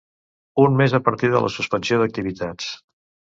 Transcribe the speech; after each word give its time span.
Un 0.63 0.77
mes 0.79 0.95
a 0.97 0.99
partir 1.09 1.29
de 1.35 1.41
la 1.43 1.51
suspensió 1.57 2.01
d'activitats. 2.05 2.73